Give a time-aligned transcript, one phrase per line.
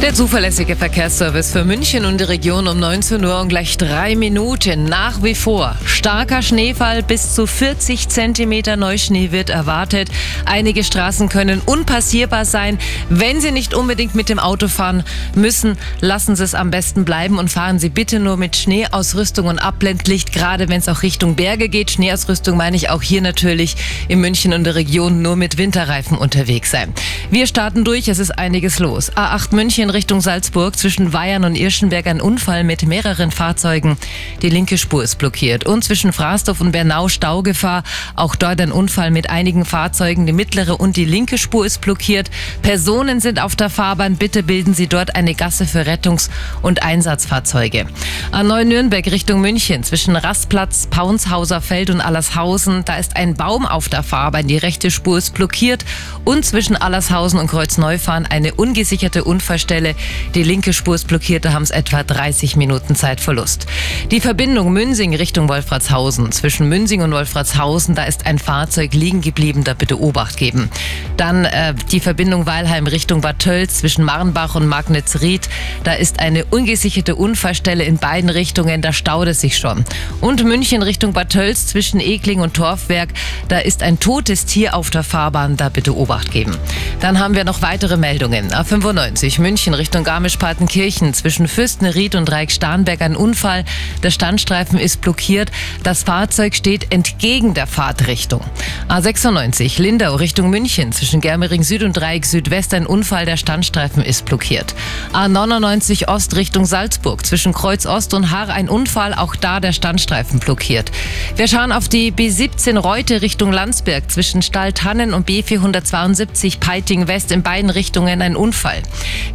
[0.00, 4.84] Der zuverlässige Verkehrsservice für München und die Region um 19 Uhr und gleich drei Minuten.
[4.84, 10.08] Nach wie vor starker Schneefall, bis zu 40 Zentimeter Neuschnee wird erwartet.
[10.44, 12.78] Einige Straßen können unpassierbar sein.
[13.10, 15.02] Wenn Sie nicht unbedingt mit dem Auto fahren
[15.34, 19.58] müssen, lassen Sie es am besten bleiben und fahren Sie bitte nur mit Schneeausrüstung und
[19.58, 21.90] Abblendlicht, gerade wenn es auch Richtung Berge geht.
[21.90, 23.74] Schneeausrüstung meine ich auch hier natürlich
[24.06, 26.94] in München und der Region nur mit Winterreifen unterwegs sein.
[27.30, 29.12] Wir starten durch, es ist einiges los.
[29.12, 33.96] A8 München in Richtung Salzburg zwischen Weyern und Irschenberg ein Unfall mit mehreren Fahrzeugen.
[34.42, 35.64] Die linke Spur ist blockiert.
[35.64, 37.84] Und zwischen Frasdorf und Bernau Staugefahr.
[38.14, 40.26] Auch dort ein Unfall mit einigen Fahrzeugen.
[40.26, 42.30] Die mittlere und die linke Spur ist blockiert.
[42.60, 44.16] Personen sind auf der Fahrbahn.
[44.16, 46.28] Bitte bilden Sie dort eine Gasse für Rettungs-
[46.60, 47.86] und Einsatzfahrzeuge.
[48.30, 52.84] A9 Nürnberg Richtung München zwischen Rastplatz, Paunshauser Feld und Allershausen.
[52.84, 54.48] Da ist ein Baum auf der Fahrbahn.
[54.48, 55.86] Die rechte Spur ist blockiert.
[56.26, 59.94] Und zwischen Allershausen und Kreuzneufahren eine ungesicherte Unfallstelle Stelle.
[60.34, 63.66] Die linke Spur ist blockiert, da haben es etwa 30 Minuten Zeitverlust.
[64.10, 66.32] Die Verbindung Münsing Richtung Wolfratshausen.
[66.32, 70.68] Zwischen Münsing und Wolfratshausen, da ist ein Fahrzeug liegen geblieben, da bitte Obacht geben.
[71.16, 75.48] Dann äh, die Verbindung Weilheim Richtung Bad Tölz zwischen Marnbach und Magnitzried.
[75.84, 79.84] Da ist eine ungesicherte Unfallstelle in beiden Richtungen, da staut es sich schon.
[80.20, 83.10] Und München Richtung Bad Tölz zwischen Ekling und Torfwerk,
[83.48, 86.56] da ist ein totes Tier auf der Fahrbahn, da bitte Obacht geben.
[87.00, 88.50] Dann haben wir noch weitere Meldungen.
[88.50, 93.66] A95 München München Richtung Garmisch-Partenkirchen zwischen Fürstenried und Reik-Starnberg ein Unfall.
[94.02, 95.50] Der Standstreifen ist blockiert.
[95.82, 98.40] Das Fahrzeug steht entgegen der Fahrtrichtung.
[98.88, 103.26] A96 Lindau Richtung München zwischen Germering Süd und Dreieck Südwest ein Unfall.
[103.26, 104.74] Der Standstreifen ist blockiert.
[105.12, 109.12] A99 Ost Richtung Salzburg zwischen Kreuz Ost und Haar ein Unfall.
[109.12, 110.90] Auch da der Standstreifen blockiert.
[111.36, 117.42] Wir schauen auf die B17 Reute Richtung Landsberg zwischen Stalltannen und B472 Peiting West in
[117.42, 118.82] beiden Richtungen ein Unfall.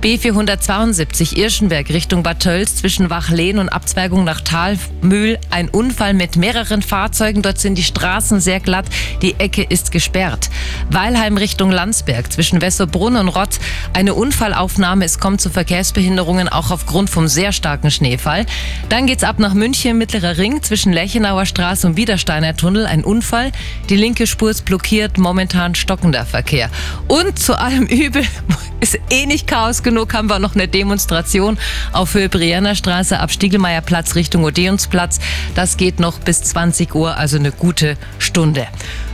[0.02, 5.38] B 472 Irschenberg Richtung Bad Tölz zwischen Wachlehn und Abzweigung nach Talmühl.
[5.50, 7.42] Ein Unfall mit mehreren Fahrzeugen.
[7.42, 8.86] Dort sind die Straßen sehr glatt.
[9.22, 10.50] Die Ecke ist gesperrt.
[10.90, 13.60] Weilheim Richtung Landsberg zwischen Wesserbrunn und Rott.
[13.92, 15.04] Eine Unfallaufnahme.
[15.04, 18.46] Es kommt zu Verkehrsbehinderungen auch aufgrund vom sehr starken Schneefall.
[18.88, 22.86] Dann geht's ab nach München, Mittlerer Ring zwischen Lechenauer Straße und Widersteiner Tunnel.
[22.86, 23.52] Ein Unfall.
[23.90, 25.18] Die linke Spur ist blockiert.
[25.18, 26.70] Momentan stockender Verkehr.
[27.10, 28.24] Und zu allem Übel
[28.84, 31.58] ist eh nicht Chaos genug, haben wir noch eine Demonstration
[31.94, 35.20] auf Höhe Brienner Straße ab Stiegelmeierplatz Richtung Odeonsplatz.
[35.56, 38.68] Das geht noch bis 20 Uhr, also eine gute Stunde.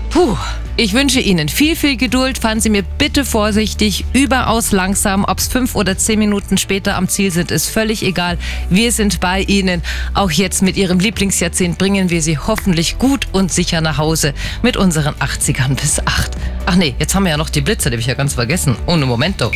[0.09, 0.35] Puh.
[0.79, 2.37] Ich wünsche Ihnen viel, viel Geduld.
[2.37, 5.25] Fahren Sie mir bitte vorsichtig, überaus langsam.
[5.25, 8.37] Ob es fünf oder zehn Minuten später am Ziel sind, ist völlig egal.
[8.69, 9.81] Wir sind bei Ihnen.
[10.13, 14.77] Auch jetzt mit Ihrem Lieblingsjahrzehnt bringen wir Sie hoffentlich gut und sicher nach Hause mit
[14.77, 16.31] unseren 80ern bis 8.
[16.65, 18.77] Ach nee, jetzt haben wir ja noch die Blitze, die habe ich ja ganz vergessen.
[18.85, 19.51] Ohne Momento.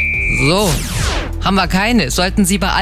[0.50, 0.70] So,
[1.42, 2.12] haben wir keine.
[2.12, 2.74] Sollten Sie bei